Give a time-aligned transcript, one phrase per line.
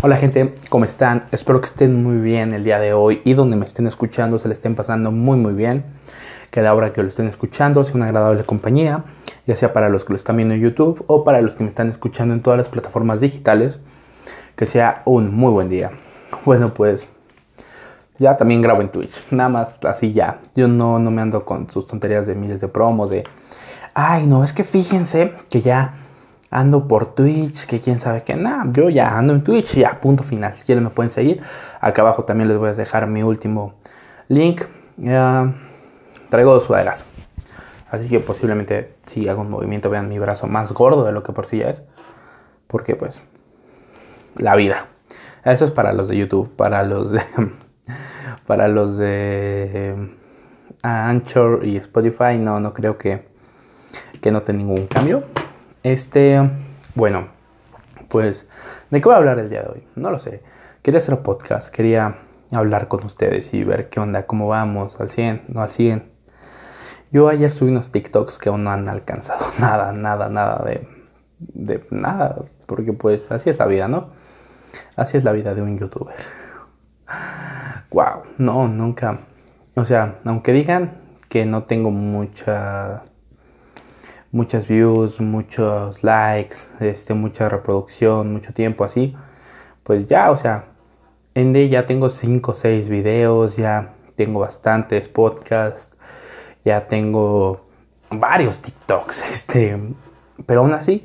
[0.00, 1.24] Hola gente, ¿cómo están?
[1.32, 4.46] Espero que estén muy bien el día de hoy y donde me estén escuchando se
[4.46, 5.82] le estén pasando muy muy bien.
[6.52, 9.02] Que a la hora que lo estén escuchando sea una agradable compañía,
[9.48, 11.68] ya sea para los que lo están viendo en YouTube o para los que me
[11.68, 13.80] están escuchando en todas las plataformas digitales.
[14.54, 15.90] Que sea un muy buen día.
[16.44, 17.08] Bueno, pues
[18.20, 20.38] ya también grabo en Twitch, nada más así ya.
[20.54, 23.24] Yo no, no me ando con sus tonterías de miles de promos, de...
[23.94, 25.94] Ay, no, es que fíjense que ya
[26.50, 30.22] ando por Twitch, que quién sabe qué, nada, yo ya ando en Twitch, ya, punto
[30.22, 30.54] final.
[30.54, 31.42] Si quieren me pueden seguir.
[31.80, 33.74] Acá abajo también les voy a dejar mi último
[34.28, 34.62] link.
[36.28, 37.04] traigo dos sudaderas.
[37.90, 41.32] Así que posiblemente si hago un movimiento vean mi brazo más gordo de lo que
[41.32, 41.82] por sí ya es.
[42.66, 43.20] Porque pues
[44.36, 44.86] la vida.
[45.44, 47.22] Eso es para los de YouTube, para los de
[48.46, 50.08] para los de
[50.82, 53.26] Anchor y Spotify no no creo que
[54.20, 55.24] que note ningún cambio.
[55.88, 56.38] Este,
[56.94, 57.28] bueno,
[58.08, 58.46] pues,
[58.90, 59.84] ¿de qué voy a hablar el día de hoy?
[59.96, 60.42] No lo sé.
[60.82, 62.18] Quería hacer un podcast, quería
[62.52, 66.12] hablar con ustedes y ver qué onda, cómo vamos, al 100, no al 100.
[67.10, 70.86] Yo ayer subí unos TikToks que aún no han alcanzado nada, nada, nada de,
[71.38, 72.36] de nada,
[72.66, 74.10] porque pues así es la vida, ¿no?
[74.94, 76.16] Así es la vida de un youtuber.
[77.90, 79.20] Wow, no, nunca.
[79.74, 80.98] O sea, aunque digan
[81.30, 83.04] que no tengo mucha
[84.32, 89.16] muchas views, muchos likes, este, mucha reproducción, mucho tiempo así,
[89.82, 90.66] pues ya, o sea,
[91.34, 95.98] en ya tengo 5 o 6 videos, ya tengo bastantes podcasts,
[96.64, 97.66] ya tengo
[98.10, 99.78] varios TikToks, este,
[100.46, 101.04] pero aún así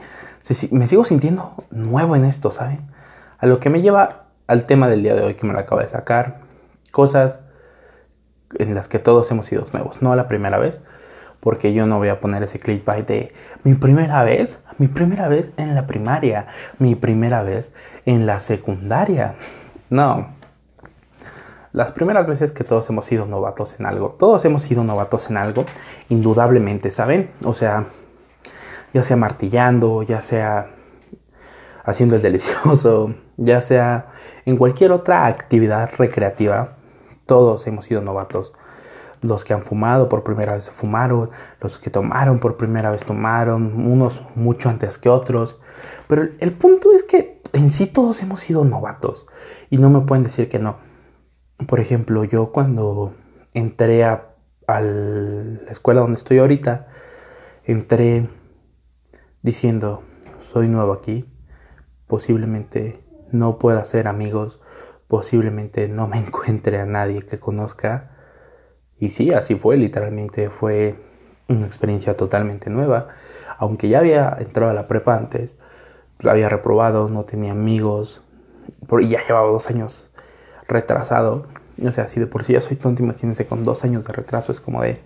[0.71, 2.79] me sigo sintiendo nuevo en esto, ¿saben?
[3.37, 5.81] A lo que me lleva al tema del día de hoy que me lo acabo
[5.81, 6.39] de sacar,
[6.91, 7.39] cosas
[8.59, 10.81] en las que todos hemos sido nuevos, no la primera vez,
[11.43, 13.33] porque yo no voy a poner ese clickbait de
[13.65, 16.47] mi primera vez, mi primera vez en la primaria,
[16.79, 17.73] mi primera vez
[18.05, 19.35] en la secundaria.
[19.89, 20.29] No.
[21.73, 25.35] Las primeras veces que todos hemos sido novatos en algo, todos hemos sido novatos en
[25.35, 25.65] algo,
[26.07, 27.31] indudablemente, ¿saben?
[27.43, 27.87] O sea,
[28.93, 30.67] ya sea martillando, ya sea
[31.83, 34.05] haciendo el delicioso, ya sea
[34.45, 36.77] en cualquier otra actividad recreativa,
[37.25, 38.53] todos hemos sido novatos
[39.23, 41.29] los que han fumado por primera vez fumaron,
[41.61, 45.57] los que tomaron por primera vez tomaron, unos mucho antes que otros.
[46.07, 49.25] Pero el, punto es que en sí todos hemos sido novatos
[49.69, 50.77] y no me pueden decir que no.
[51.67, 53.13] Por ejemplo, yo cuando
[53.53, 54.35] entré a,
[54.67, 56.87] a la escuela donde estoy ahorita,
[57.63, 58.29] entré
[59.41, 60.03] diciendo,
[60.39, 61.25] soy nuevo aquí,
[62.07, 63.01] posiblemente
[63.31, 64.59] no pueda hacer amigos,
[65.07, 68.12] posiblemente no me encuentre a nadie que conozca
[69.03, 70.95] y sí, así fue, literalmente fue
[71.49, 73.09] una experiencia totalmente nueva.
[73.57, 75.57] Aunque ya había entrado a la prepa antes,
[76.15, 78.21] pues, había reprobado, no tenía amigos,
[79.01, 80.09] y ya llevaba dos años
[80.69, 81.47] retrasado.
[81.85, 84.53] O sea, si de por sí ya soy tonto, imagínense con dos años de retraso,
[84.53, 85.01] es como de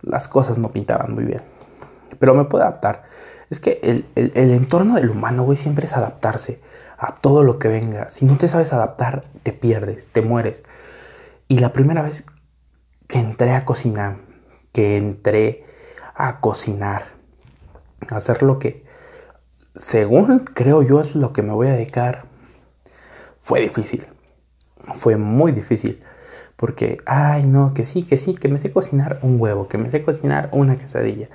[0.00, 1.42] las cosas no pintaban muy bien.
[2.18, 3.02] Pero me puedo adaptar.
[3.50, 6.62] Es que el, el entorno del humano, güey, siempre es adaptarse
[6.96, 8.08] a todo lo que venga.
[8.08, 10.62] Si no te sabes adaptar, te pierdes, te mueres.
[11.46, 12.24] Y la primera vez
[13.08, 14.18] que entré a cocinar,
[14.72, 15.64] que entré
[16.14, 17.06] a cocinar,
[18.08, 18.84] a hacer lo que,
[19.74, 22.26] según creo yo, es lo que me voy a dedicar,
[23.38, 24.06] fue difícil.
[24.96, 26.02] Fue muy difícil.
[26.56, 29.90] Porque, ay, no, que sí, que sí, que me sé cocinar un huevo, que me
[29.90, 31.28] sé cocinar una quesadilla,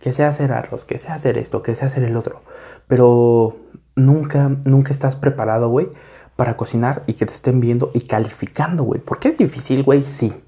[0.00, 2.42] que sé hacer arroz, que sé hacer esto, que sé hacer el otro.
[2.88, 3.56] Pero
[3.94, 5.88] nunca, nunca estás preparado, güey,
[6.36, 9.00] para cocinar y que te estén viendo y calificando, güey.
[9.00, 10.02] ¿Por qué es difícil, güey?
[10.02, 10.42] Sí.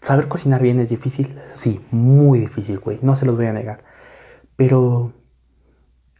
[0.00, 3.84] Saber cocinar bien es difícil, sí, muy difícil, güey, no se los voy a negar.
[4.56, 5.12] Pero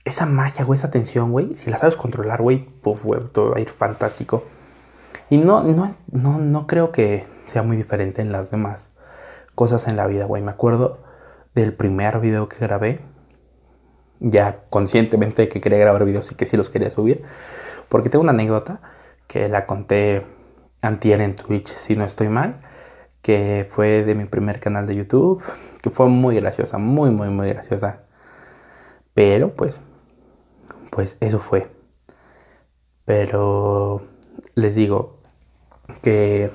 [0.05, 3.61] esa magia, güey, esa tensión, güey, si la sabes controlar, güey, güey, todo va a
[3.61, 4.45] ir fantástico.
[5.31, 8.91] Y no, no, no, no creo que sea muy diferente en las demás
[9.55, 10.43] cosas en la vida, güey.
[10.43, 11.03] Me acuerdo
[11.55, 13.01] del primer video que grabé,
[14.21, 17.23] ya conscientemente que quería grabar videos y que sí los quería subir,
[17.89, 18.81] porque tengo una anécdota
[19.27, 20.27] que la conté
[20.83, 22.61] antier en Twitch, si no estoy mal
[23.23, 25.43] que fue de mi primer canal de YouTube,
[25.83, 28.01] que fue muy graciosa, muy, muy, muy graciosa.
[29.15, 29.81] Pero pues,
[30.91, 31.71] pues eso fue.
[33.05, 34.03] Pero
[34.55, 35.19] les digo
[36.03, 36.51] que,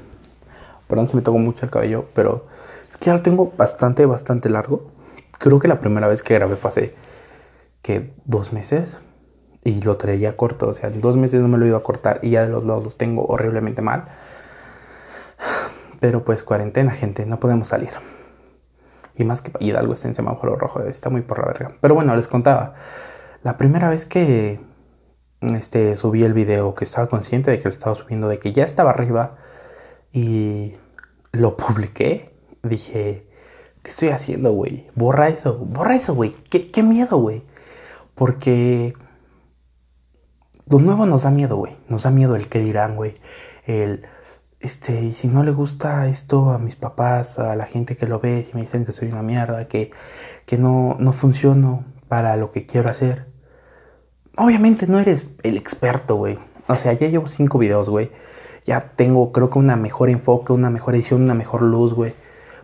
[0.88, 2.48] perdón si me toco mucho el cabello, pero
[2.90, 4.88] es que ya lo tengo bastante, bastante largo.
[5.38, 6.96] Creo que la primera vez que grabé fue hace,
[7.82, 8.98] que dos meses.
[9.64, 12.20] Y lo traía corto, o sea, en dos meses no me lo ido a cortar
[12.22, 14.06] y ya de los lados los tengo horriblemente mal.
[16.00, 17.92] Pero pues cuarentena, gente, no podemos salir.
[19.18, 21.72] Y más que Hidalgo está en semáforo rojo, está muy por la verga.
[21.82, 22.74] Pero bueno, les contaba.
[23.44, 24.60] La primera vez que,
[25.42, 28.64] este, subí el video, que estaba consciente de que lo estaba subiendo, de que ya
[28.64, 29.38] estaba arriba
[30.12, 30.74] y
[31.32, 32.34] lo publiqué.
[32.64, 33.28] Dije,
[33.84, 34.88] ¿qué estoy haciendo, güey?
[34.96, 36.36] Borra eso, borra eso, güey.
[36.50, 37.44] ¿Qué, qué miedo, güey.
[38.16, 38.94] Porque
[40.70, 41.78] lo nuevo nos da miedo, güey.
[41.88, 43.14] Nos da miedo el que dirán, güey.
[43.66, 44.06] El,
[44.66, 48.20] este, y si no le gusta esto a mis papás, a la gente que lo
[48.20, 49.92] ve, si me dicen que soy una mierda, que,
[50.48, 53.28] que no, no funciono para lo que quiero hacer.
[54.36, 56.40] Obviamente no eres el experto, güey.
[56.68, 58.10] O sea, ya llevo cinco videos, güey.
[58.66, 62.16] Ya tengo, creo que una mejor enfoque, una mejor edición, una mejor luz, güey.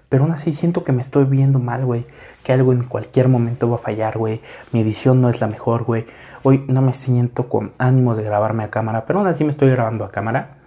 [0.09, 2.07] Pero aún así siento que me estoy viendo mal, güey.
[2.43, 4.41] Que algo en cualquier momento va a fallar, güey.
[4.71, 6.07] Mi edición no es la mejor, güey.
[6.41, 9.05] Hoy no me siento con ánimos de grabarme a cámara.
[9.05, 10.60] Pero aún así me estoy grabando a cámara.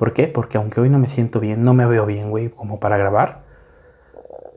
[0.00, 0.28] ¿Por qué?
[0.28, 3.42] Porque aunque hoy no me siento bien, no me veo bien, güey, como para grabar.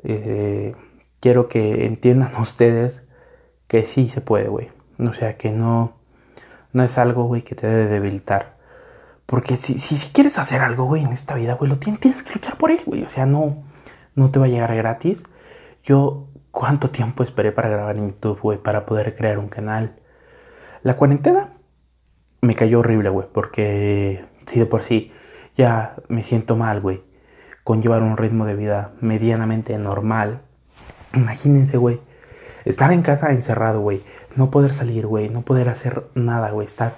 [0.06, 0.74] Eh,
[1.20, 3.04] quiero que entiendan ustedes
[3.68, 4.72] que sí se puede, güey.
[5.00, 5.98] O sea, que no,
[6.72, 8.56] no es algo, güey, que te debe debilitar.
[9.26, 12.36] Porque si, si, quieres hacer algo, güey, en esta vida, güey, lo tienes, tienes que
[12.36, 13.04] luchar por él, güey.
[13.04, 13.66] O sea, no,
[14.16, 15.26] no te va a llegar gratis.
[15.84, 18.60] Yo, ¿cuánto tiempo esperé para grabar en YouTube, güey?
[18.60, 19.98] Para poder crear un canal.
[20.84, 21.50] La cuarentena
[22.40, 23.28] me cayó horrible, güey.
[23.30, 25.12] Porque si de por sí
[25.56, 27.04] ya me siento mal, güey.
[27.64, 30.42] Con llevar un ritmo de vida medianamente normal.
[31.14, 32.02] Imagínense, güey.
[32.66, 34.04] Estar en casa encerrado, güey.
[34.36, 35.30] No poder salir, güey.
[35.30, 36.66] No poder hacer nada, güey.
[36.66, 36.96] Estar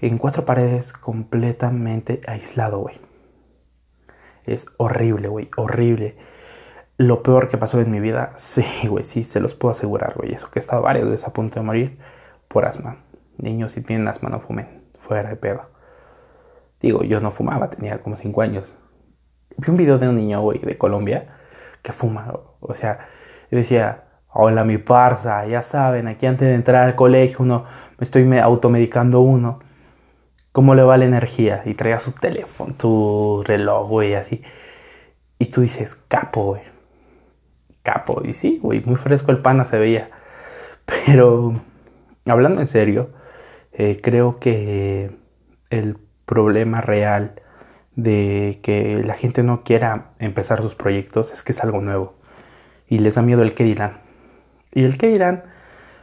[0.00, 2.96] en cuatro paredes completamente aislado, güey.
[4.44, 5.50] Es horrible, güey.
[5.56, 6.16] Horrible
[6.98, 10.32] lo peor que pasó en mi vida, sí, güey, sí, se los puedo asegurar, güey.
[10.32, 11.98] Eso que he estado varias veces a punto de morir
[12.48, 12.98] por asma.
[13.38, 14.82] Niños, si tienen asma, no fumen.
[15.00, 15.71] Fuera de pedo.
[16.82, 18.74] Digo, yo no fumaba, tenía como 5 años.
[19.56, 21.28] Vi un video de un niño, güey, de Colombia,
[21.82, 22.32] que fuma.
[22.60, 23.08] O sea,
[23.50, 27.64] decía, hola mi parza, ya saben, aquí antes de entrar al colegio uno,
[27.98, 29.60] me estoy automedicando uno.
[30.52, 31.62] ¿Cómo le va la energía?
[31.64, 34.42] Y traía su teléfono, tu reloj, güey, así.
[35.38, 36.72] Y tú dices, capo, güey
[37.82, 38.22] capo.
[38.24, 40.10] Y sí, güey, muy fresco el pana se veía.
[41.06, 41.60] Pero,
[42.26, 43.10] hablando en serio,
[43.72, 45.10] eh, creo que
[45.70, 47.40] el problema real
[47.96, 52.14] de que la gente no quiera empezar sus proyectos es que es algo nuevo.
[52.88, 54.00] Y les da miedo el que dirán.
[54.72, 55.44] Y el que dirán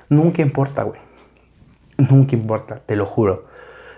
[0.10, 1.00] nunca importa, güey.
[1.98, 3.48] Nunca importa, te lo juro.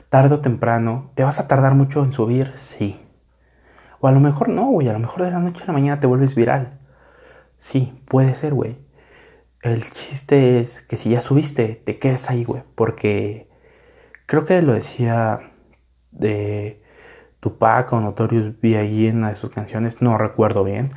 [0.10, 2.54] Tarde o temprano, ¿te vas a tardar mucho en subir?
[2.58, 3.00] Sí.
[4.00, 4.90] O a lo mejor no, güey.
[4.90, 6.80] A lo mejor de la noche a la mañana te vuelves viral.
[7.60, 8.78] Sí, puede ser, güey.
[9.62, 12.64] El chiste es que si ya subiste, te quedes ahí, güey.
[12.76, 13.48] Porque
[14.26, 15.51] creo que lo decía
[16.12, 16.82] de
[17.40, 19.10] Tupac o Notorious B.I.G.
[19.10, 20.02] en una de sus canciones.
[20.02, 20.92] No recuerdo bien.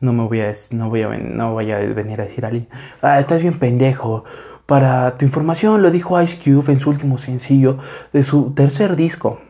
[0.00, 2.68] No me voy a, no voy a, no voy a venir a decir a alguien,
[3.02, 4.24] ah, estás bien pendejo.
[4.64, 7.78] Para tu información lo dijo Ice Cube en su último sencillo
[8.12, 9.40] de su tercer disco.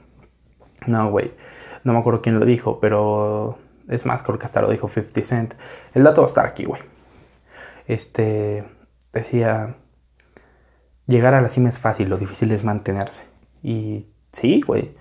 [0.86, 1.32] No, güey.
[1.84, 3.58] No me acuerdo quién lo dijo, pero
[3.88, 5.54] es más, creo que hasta lo dijo 50 Cent.
[5.94, 6.82] El dato va a estar aquí, güey.
[7.86, 8.64] Este
[9.12, 9.76] decía,
[11.06, 13.22] llegar a la cima es fácil, lo difícil es mantenerse.
[13.62, 14.94] Y sí, güey.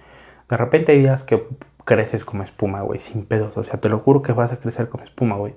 [0.50, 1.48] De repente hay días que
[1.86, 3.56] creces como espuma, güey, sin pedos.
[3.58, 5.56] O sea, te lo juro que vas a crecer como espuma, güey.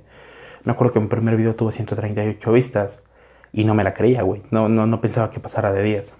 [0.65, 3.01] Me acuerdo que mi primer video tuvo 138 vistas
[3.53, 4.43] y no me la creía, güey.
[4.51, 6.13] No, no, no pensaba que pasara de 10.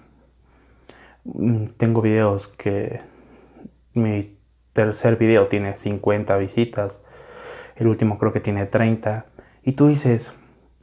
[1.23, 3.01] Mm, tengo videos que
[3.93, 4.37] mi
[4.73, 6.99] tercer video tiene 50 visitas,
[7.75, 9.27] el último creo que tiene 30,
[9.63, 10.31] y tú dices,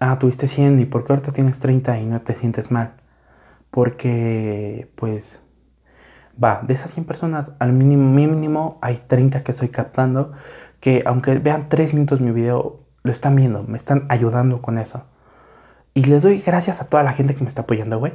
[0.00, 2.95] ah, tuviste 100, ¿y por qué ahorita tienes 30 y no te sientes mal?
[3.71, 5.41] Porque, pues,
[6.42, 10.32] va, de esas 100 personas, al mínimo, mínimo hay 30 que estoy captando,
[10.80, 15.04] que aunque vean 3 minutos mi video, lo están viendo, me están ayudando con eso.
[15.94, 18.12] Y les doy gracias a toda la gente que me está apoyando, güey.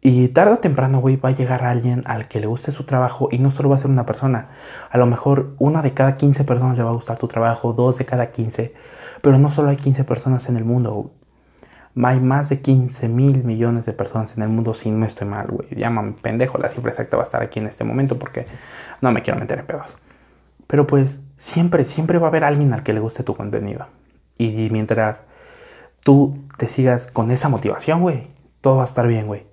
[0.00, 3.28] Y tarde o temprano, güey, va a llegar alguien al que le guste su trabajo
[3.32, 4.48] y no solo va a ser una persona.
[4.90, 7.98] A lo mejor una de cada 15 personas le va a gustar tu trabajo, dos
[7.98, 8.74] de cada 15.
[9.22, 11.12] Pero no solo hay 15 personas en el mundo.
[12.02, 15.48] Hay más de 15 mil millones de personas en el mundo si no estoy mal,
[15.48, 15.68] güey.
[15.70, 18.46] Llámame pendejo, la cifra exacta va a estar aquí en este momento porque
[19.00, 19.96] no me quiero meter en pedos.
[20.66, 23.86] Pero pues siempre, siempre va a haber alguien al que le guste tu contenido.
[24.36, 25.20] Y mientras
[26.04, 28.28] tú te sigas con esa motivación, güey,
[28.60, 29.48] todo va a estar bien, güey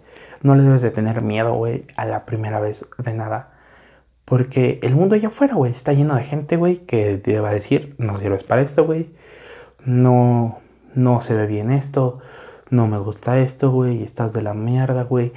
[0.46, 3.52] no le debes de tener miedo, güey, a la primera vez de nada.
[4.26, 7.54] Porque el mundo allá afuera, güey, está lleno de gente, güey, que te va a
[7.54, 9.10] decir, no sirves para esto, güey.
[9.86, 10.60] No,
[10.96, 12.20] no se ve bien esto.
[12.70, 14.04] No me gusta esto, güey.
[14.04, 15.34] Estás de la mierda, güey.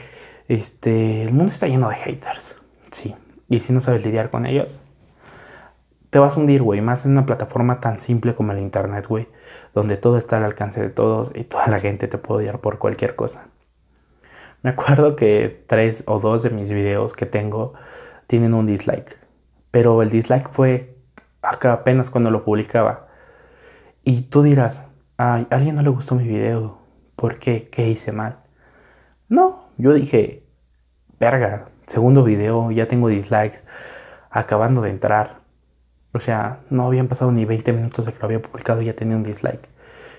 [0.49, 2.57] Este, el mundo está lleno de haters.
[2.91, 3.15] Sí.
[3.49, 4.81] Y si no sabes lidiar con ellos,
[6.11, 6.81] te vas a hundir, güey.
[6.81, 9.29] Más en una plataforma tan simple como el internet, güey.
[9.75, 12.79] Donde todo está al alcance de todos y toda la gente te puede odiar por
[12.79, 13.49] cualquier cosa.
[14.63, 17.75] Me acuerdo que tres o dos de mis videos que tengo
[18.27, 19.19] tienen un dislike.
[19.71, 20.97] Pero el dislike fue
[21.43, 23.09] acá apenas cuando lo publicaba.
[24.03, 24.83] Y tú dirás,
[25.19, 26.79] ay, alguien no le gustó mi video.
[27.17, 27.69] ¿Por qué?
[27.71, 28.39] ¿Qué hice mal?
[29.29, 30.45] No, yo dije,
[31.21, 33.63] verga, segundo video, ya tengo dislikes,
[34.31, 35.41] acabando de entrar.
[36.13, 38.95] O sea, no habían pasado ni 20 minutos de que lo había publicado y ya
[38.95, 39.69] tenía un dislike.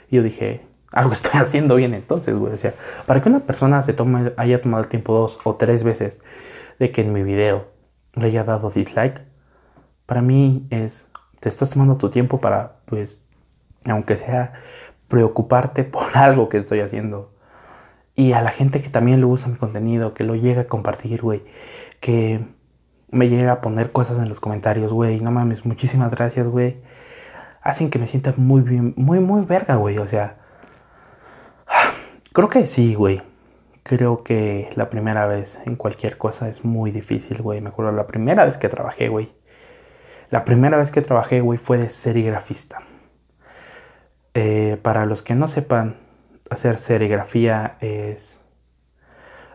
[0.09, 2.53] Y yo dije, algo estoy haciendo bien entonces, güey.
[2.53, 2.73] O sea,
[3.05, 6.21] para que una persona se tome, haya tomado el tiempo dos o tres veces
[6.79, 7.67] de que en mi video
[8.13, 9.21] le haya dado dislike,
[10.05, 11.07] para mí es,
[11.39, 13.19] te estás tomando tu tiempo para, pues,
[13.85, 14.53] aunque sea,
[15.09, 17.33] preocuparte por algo que estoy haciendo.
[18.15, 21.21] Y a la gente que también le gusta mi contenido, que lo llega a compartir,
[21.21, 21.43] güey,
[21.99, 22.41] que
[23.11, 26.77] me llega a poner cosas en los comentarios, güey, no mames, muchísimas gracias, güey.
[27.61, 30.37] Hacen que me sienta muy bien, muy, muy verga, güey, o sea,
[32.33, 33.21] Creo que sí, güey.
[33.83, 37.61] Creo que la primera vez en cualquier cosa es muy difícil, güey.
[37.61, 39.31] Me acuerdo la primera vez que trabajé, güey.
[40.29, 42.81] La primera vez que trabajé, güey, fue de serigrafista.
[44.41, 45.97] Eh, para los que no sepan,
[46.49, 48.37] hacer serigrafía es...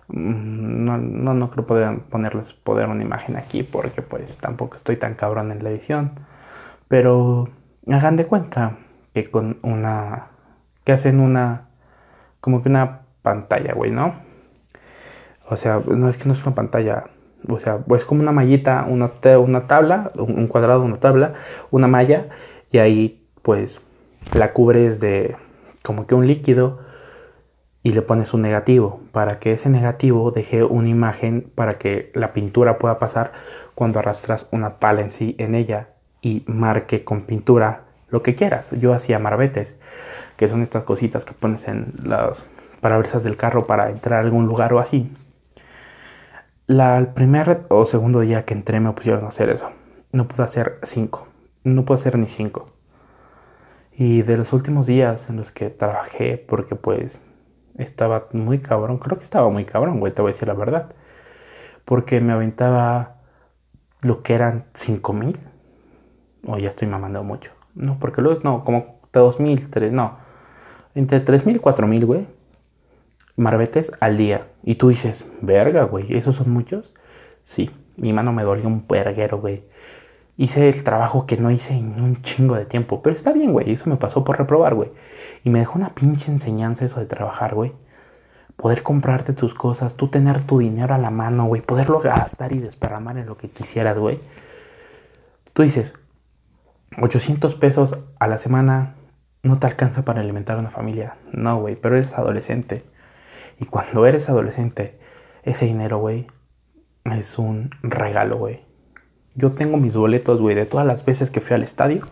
[0.08, 4.96] Mm, no, no, no creo poder ponerles poder una imagen aquí porque pues tampoco estoy
[4.98, 6.12] tan cabrón en la edición.
[6.86, 7.48] Pero
[7.90, 8.76] hagan de cuenta
[9.14, 10.26] que con una...
[10.84, 11.68] que hacen una
[12.40, 14.16] como que una pantalla, güey, ¿no?
[15.48, 17.04] O sea, no es que no es una pantalla,
[17.48, 21.32] o sea, pues como una mallita, una, una tabla, un cuadrado, una tabla,
[21.70, 22.28] una malla,
[22.70, 23.80] y ahí pues
[24.33, 25.37] la cubres de
[25.83, 26.81] como que un líquido
[27.83, 32.33] y le pones un negativo para que ese negativo deje una imagen para que la
[32.33, 33.33] pintura pueda pasar
[33.75, 35.88] cuando arrastras una pala en sí en ella
[36.23, 38.71] y marque con pintura lo que quieras.
[38.71, 39.76] Yo hacía marbetes
[40.37, 42.43] que son estas cositas que pones en las
[42.81, 45.11] parabrisas del carro para entrar a algún lugar o así.
[46.66, 49.69] La, el primer o segundo día que entré me pusieron a hacer eso.
[50.12, 51.26] No pude hacer cinco.
[51.62, 52.74] No pude hacer ni cinco.
[53.96, 57.20] Y de los últimos días en los que trabajé, porque pues
[57.78, 60.94] estaba muy cabrón, creo que estaba muy cabrón, güey, te voy a decir la verdad.
[61.84, 63.16] Porque me aventaba
[64.02, 65.38] lo que eran cinco mil.
[66.46, 67.52] O ya estoy mamando mucho.
[67.74, 70.24] No, porque luego, no, como dos mil, tres, no
[70.94, 72.26] entre 3.000 y 4.000, güey,
[73.36, 74.46] marbetes al día.
[74.62, 76.94] Y tú dices, verga, güey, ¿esos son muchos?
[77.42, 79.64] Sí, mi mano me dolió un perguero, güey.
[80.36, 83.02] Hice el trabajo que no hice en un chingo de tiempo.
[83.02, 84.90] Pero está bien, güey, eso me pasó por reprobar, güey.
[85.44, 87.72] Y me dejó una pinche enseñanza eso de trabajar, güey.
[88.56, 91.62] Poder comprarte tus cosas, tú tener tu dinero a la mano, güey.
[91.62, 94.20] Poderlo gastar y desparramar en lo que quisieras, güey.
[95.52, 95.92] Tú dices,
[97.00, 98.94] 800 pesos a la semana,
[99.42, 101.16] no te alcanza para alimentar una familia.
[101.32, 102.84] No, güey, pero eres adolescente.
[103.60, 104.98] Y cuando eres adolescente,
[105.42, 106.26] ese dinero, güey,
[107.04, 108.62] es un regalo, güey.
[109.34, 112.06] Yo tengo mis boletos, güey, de todas las veces que fui al estadio,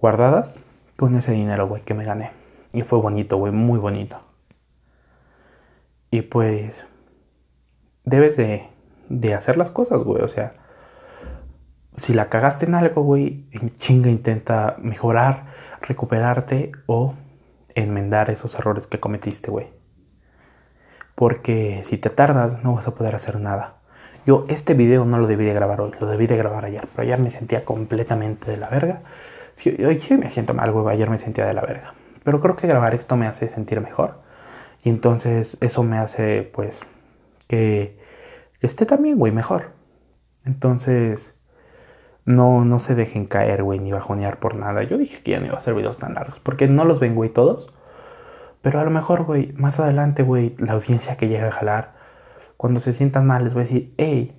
[0.00, 0.58] guardadas
[0.96, 2.32] con ese dinero, güey, que me gané.
[2.72, 4.20] Y fue bonito, güey, muy bonito.
[6.10, 6.84] Y pues,
[8.04, 8.68] debes de,
[9.08, 10.22] de hacer las cosas, güey.
[10.22, 10.54] O sea,
[11.96, 15.46] si la cagaste en algo, güey, en chinga intenta mejorar
[15.80, 17.14] recuperarte o
[17.74, 19.68] enmendar esos errores que cometiste, güey.
[21.14, 23.77] Porque si te tardas no vas a poder hacer nada.
[24.28, 27.08] Yo este video no lo debí de grabar hoy, lo debí de grabar ayer, pero
[27.08, 29.00] ayer me sentía completamente de la verga.
[29.64, 31.94] hoy sí me siento mal, güey, ayer me sentía de la verga.
[32.24, 34.20] Pero creo que grabar esto me hace sentir mejor.
[34.84, 36.78] Y entonces eso me hace, pues,
[37.48, 37.98] que,
[38.60, 39.70] que esté también, güey, mejor.
[40.44, 41.32] Entonces,
[42.26, 44.82] no, no se dejen caer, güey, ni bajonear por nada.
[44.82, 47.14] Yo dije que ya no iba a hacer videos tan largos, porque no los ven,
[47.14, 47.72] güey, todos.
[48.60, 51.97] Pero a lo mejor, güey, más adelante, güey, la audiencia que llega a jalar,
[52.58, 54.34] cuando se sientan mal, les voy a decir, hey,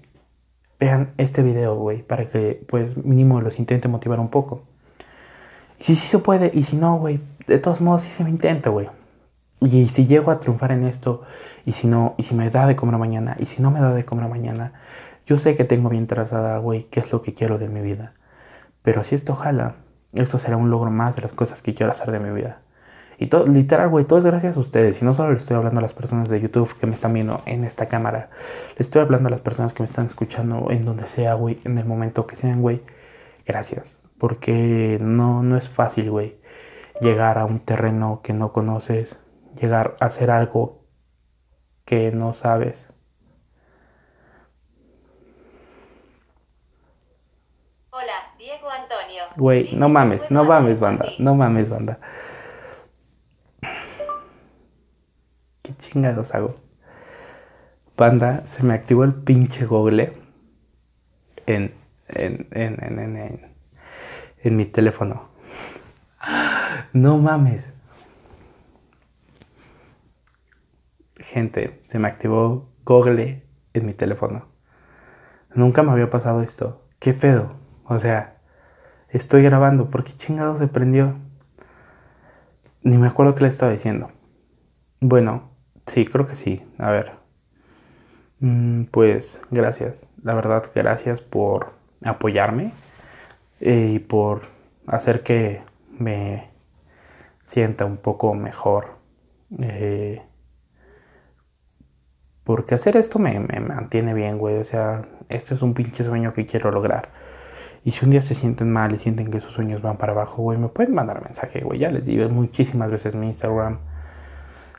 [0.77, 4.63] vean este video, güey, para que, pues, mínimo los intente motivar un poco.
[5.79, 8.29] Y si sí se puede, y si no, güey, de todos modos sí se me
[8.29, 8.89] intenta, güey.
[9.61, 11.23] Y si llego a triunfar en esto,
[11.65, 13.93] y si no, y si me da de comer mañana, y si no me da
[13.93, 14.73] de comer mañana,
[15.25, 18.13] yo sé que tengo bien trazada, güey, qué es lo que quiero de mi vida.
[18.81, 19.75] Pero si esto jala,
[20.11, 22.59] esto será un logro más de las cosas que quiero hacer de mi vida.
[23.21, 25.01] Y todo, literal, güey, todo es gracias a ustedes.
[25.01, 27.43] Y no solo le estoy hablando a las personas de YouTube que me están viendo
[27.45, 28.29] en esta cámara.
[28.77, 31.77] Le estoy hablando a las personas que me están escuchando en donde sea, güey, en
[31.77, 32.81] el momento que sean, güey.
[33.45, 33.97] Gracias.
[34.17, 36.39] Porque no, no es fácil, güey,
[37.01, 39.17] llegar a un terreno que no conoces.
[39.59, 40.85] Llegar a hacer algo
[41.83, 42.87] que no sabes.
[49.35, 51.99] Güey, no mames, no mames, banda, no mames, banda.
[55.89, 56.55] Chingados hago?
[57.95, 60.13] Panda, se me activó el pinche Google
[61.45, 61.73] en,
[62.07, 63.55] en, en, en, en,
[64.41, 65.29] en mi teléfono.
[66.93, 67.73] No mames.
[71.17, 73.43] Gente, se me activó Google
[73.73, 74.47] en mi teléfono.
[75.53, 76.85] Nunca me había pasado esto.
[76.99, 77.55] ¿Qué pedo?
[77.83, 78.37] O sea,
[79.09, 79.89] estoy grabando.
[79.89, 81.17] ¿Por qué chingado se prendió?
[82.81, 84.11] Ni me acuerdo qué le estaba diciendo.
[85.01, 85.48] Bueno,
[85.89, 86.63] sí, creo que sí.
[86.77, 87.11] A ver.
[88.39, 90.07] Mm, pues gracias.
[90.23, 92.71] La verdad, gracias por apoyarme
[93.59, 94.41] eh, y por
[94.87, 95.61] hacer que
[95.97, 96.49] me
[97.43, 98.97] sienta un poco mejor.
[99.61, 100.21] Eh,
[102.43, 104.57] porque hacer esto me, mantiene bien, güey.
[104.57, 107.09] O sea, este es un pinche sueño que quiero lograr.
[107.83, 110.41] Y si un día se sienten mal y sienten que sus sueños van para abajo,
[110.41, 111.79] güey, me pueden mandar mensaje, güey.
[111.79, 113.79] Ya les digo muchísimas veces mi Instagram.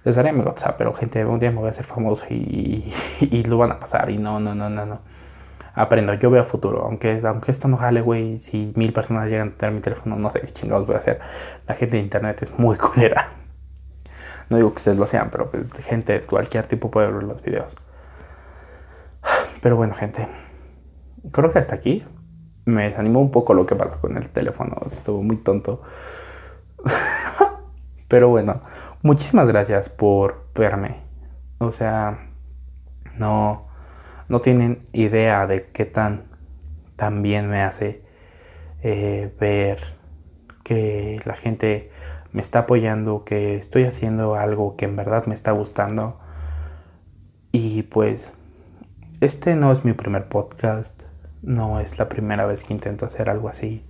[0.05, 2.93] Les daré mi WhatsApp, pero gente, un día me voy a hacer famoso y,
[3.47, 4.11] lo van a pasar.
[4.11, 5.01] Y no, no, no, no, no.
[5.75, 6.85] Aprendo, yo veo futuro.
[6.85, 10.31] Aunque, aunque esto no jale, güey, si mil personas llegan a tener mi teléfono, no
[10.31, 11.21] sé qué chingados voy a hacer.
[11.67, 13.31] La gente de internet es muy culera.
[14.49, 17.43] No digo que ustedes lo sean, pero pues, gente de cualquier tipo puede ver los
[17.43, 17.75] videos.
[19.63, 20.27] Pero bueno, gente.
[21.33, 22.05] Creo que hasta aquí
[22.65, 24.77] me desanimó un poco lo que pasó con el teléfono.
[24.87, 25.83] Estuvo muy tonto.
[28.09, 28.63] Pero bueno,
[29.03, 30.97] muchísimas gracias por verme.
[31.59, 32.31] O sea,
[33.17, 33.67] no,
[34.29, 36.25] no tienen idea de qué tan,
[36.97, 38.03] tan bien me hace
[38.83, 39.95] eh, ver
[40.65, 41.91] que la gente
[42.33, 46.19] me está apoyando, que estoy haciendo algo que en verdad me está gustando.
[47.53, 48.31] Y pues,
[49.21, 50.95] este no es mi primer podcast.
[51.43, 53.85] No es la primera vez que intento hacer algo así.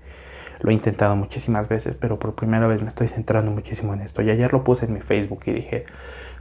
[0.61, 4.23] Lo he intentado muchísimas veces, pero por primera vez me estoy centrando muchísimo en esto.
[4.23, 5.87] Y ayer lo puse en mi Facebook y dije,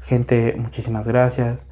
[0.03, 1.65] gente, muchísimas gracias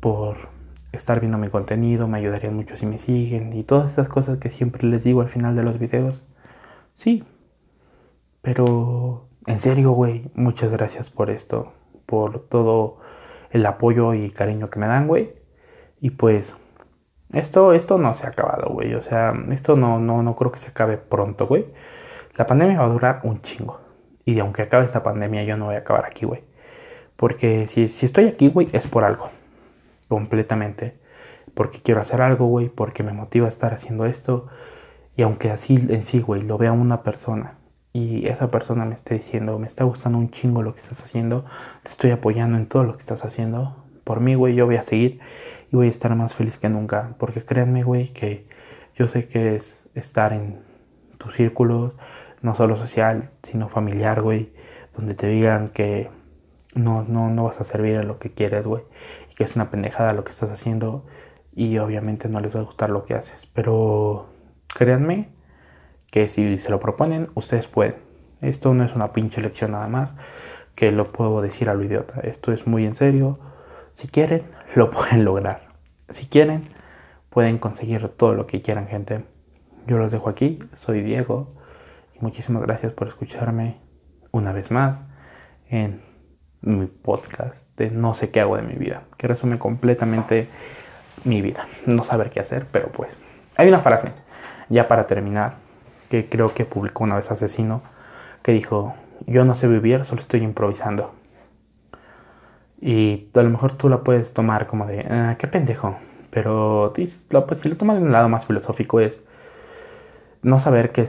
[0.00, 0.48] por
[0.92, 4.50] estar viendo mi contenido, me ayudarían mucho si me siguen y todas esas cosas que
[4.50, 6.22] siempre les digo al final de los videos.
[6.94, 7.24] Sí,
[8.40, 11.72] pero en serio, güey, muchas gracias por esto,
[12.06, 12.98] por todo
[13.50, 15.32] el apoyo y cariño que me dan, güey.
[16.00, 16.52] Y pues
[17.34, 18.94] esto, esto no se ha acabado, güey.
[18.94, 21.66] O sea, esto no, no, no creo que se acabe pronto, güey.
[22.36, 23.80] La pandemia va a durar un chingo.
[24.24, 26.42] Y aunque acabe esta pandemia, yo no voy a acabar aquí, güey.
[27.16, 29.30] Porque si, si estoy aquí, güey, es por algo.
[30.08, 30.96] Completamente.
[31.54, 32.68] Porque quiero hacer algo, güey.
[32.68, 34.48] Porque me motiva a estar haciendo esto.
[35.16, 37.58] Y aunque así en sí, güey, lo vea una persona.
[37.92, 41.44] Y esa persona me esté diciendo, me está gustando un chingo lo que estás haciendo.
[41.84, 43.76] Te estoy apoyando en todo lo que estás haciendo.
[44.02, 45.20] Por mí, güey, yo voy a seguir
[45.70, 47.14] y voy a estar más feliz que nunca.
[47.18, 48.46] Porque créanme, güey, que
[48.96, 50.62] yo sé que es estar en
[51.18, 51.94] tus círculos,
[52.42, 54.52] no solo social, sino familiar, güey,
[54.96, 56.10] donde te digan que
[56.74, 58.82] no, no, no vas a servir a lo que quieres, güey,
[59.30, 61.06] y que es una pendejada lo que estás haciendo
[61.54, 63.48] y obviamente no les va a gustar lo que haces.
[63.52, 64.26] Pero
[64.74, 65.28] créanme
[66.10, 67.96] que si se lo proponen, ustedes pueden.
[68.40, 70.14] Esto no es una pinche lección nada más
[70.74, 72.20] que lo puedo decir a lo idiota.
[72.20, 73.38] Esto es muy en serio.
[73.92, 74.42] Si quieren,
[74.74, 75.68] lo pueden lograr.
[76.08, 76.62] Si quieren,
[77.30, 79.24] pueden conseguir todo lo que quieran, gente.
[79.86, 80.58] Yo los dejo aquí.
[80.74, 81.54] Soy Diego.
[82.14, 83.78] Y muchísimas gracias por escucharme
[84.32, 85.00] una vez más
[85.68, 86.02] en
[86.60, 89.04] mi podcast de No sé qué hago de mi vida.
[89.16, 90.48] Que resume completamente
[91.24, 91.66] mi vida.
[91.86, 93.16] No saber qué hacer, pero pues.
[93.56, 94.12] Hay una frase,
[94.68, 95.54] ya para terminar,
[96.10, 97.82] que creo que publicó una vez Asesino,
[98.42, 98.94] que dijo,
[99.26, 101.14] yo no sé vivir, solo estoy improvisando.
[102.84, 105.96] Y a lo mejor tú la puedes tomar como de, ah, qué pendejo.
[106.28, 109.22] Pero pues, si lo tomas de un lado más filosófico es
[110.42, 111.08] no saber qué,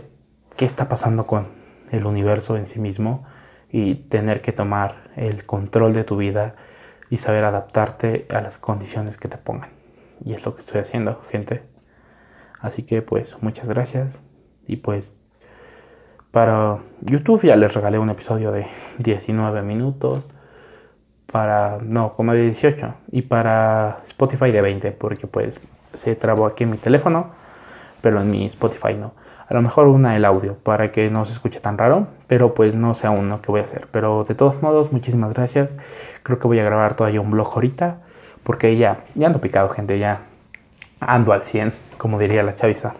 [0.55, 1.47] qué está pasando con
[1.91, 3.25] el universo en sí mismo
[3.69, 6.55] y tener que tomar el control de tu vida
[7.09, 9.71] y saber adaptarte a las condiciones que te pongan.
[10.23, 11.63] Y es lo que estoy haciendo, gente.
[12.61, 14.17] Así que pues muchas gracias.
[14.65, 15.13] Y pues
[16.31, 18.65] para YouTube ya les regalé un episodio de
[18.99, 20.29] 19 minutos
[21.35, 25.59] para, no, como de 18 y para Spotify de 20 porque pues
[25.93, 27.31] se trabó aquí en mi teléfono,
[27.99, 29.11] pero en mi Spotify no.
[29.49, 32.73] A lo mejor una el audio para que no se escuche tan raro, pero pues
[32.73, 33.89] no sé aún lo que voy a hacer.
[33.91, 35.71] Pero de todos modos, muchísimas gracias.
[36.23, 37.97] Creo que voy a grabar todavía un blog ahorita
[38.43, 40.21] porque ya, ya ando picado, gente, ya
[41.01, 42.93] ando al 100, como diría la chaviza.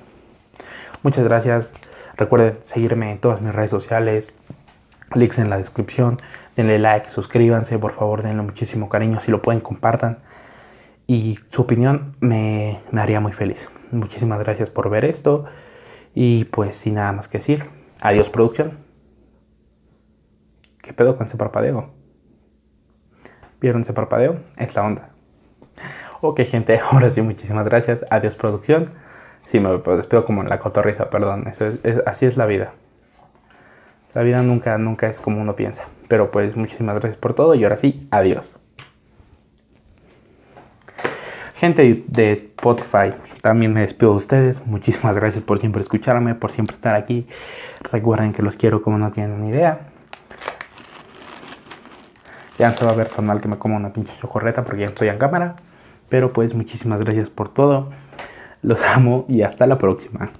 [1.04, 1.72] Muchas gracias.
[2.18, 4.34] Recuerden seguirme en todas mis redes sociales,
[5.14, 6.20] links en la descripción
[6.56, 10.20] denle like, suscríbanse, por favor, denle muchísimo cariño, si lo pueden, compartan.
[11.08, 13.70] Y su opinión me, me haría muy feliz.
[13.92, 15.46] Muchísimas gracias por ver esto.
[16.14, 17.66] Y pues sin nada más que decir,
[18.02, 18.80] adiós producción.
[20.82, 21.90] ¿Qué pedo con ese parpadeo?
[23.60, 24.40] ¿Vieron ese parpadeo?
[24.58, 25.10] Es la onda.
[26.22, 28.06] Ok, gente, ahora sí, muchísimas gracias.
[28.10, 28.92] Adiós, producción.
[29.46, 31.46] Sí, me despido como en la cotorriza, perdón.
[32.06, 32.74] así es la vida.
[34.14, 35.84] La vida nunca, nunca es como uno piensa.
[36.08, 38.56] Pero pues muchísimas gracias por todo y ahora sí, adiós.
[41.56, 44.66] Gente de Spotify, también me despido de ustedes.
[44.66, 47.28] Muchísimas gracias por siempre escucharme, por siempre estar aquí.
[47.92, 49.88] Recuerden que los quiero como no tienen ni idea.
[52.58, 54.82] Ya no se va a ver tan mal que me como una pinche chocorreta porque
[54.82, 55.56] ya estoy en cámara.
[56.10, 57.90] Pero pues muchísimas gracias por todo.
[58.62, 60.32] Los amo y hasta la próxima.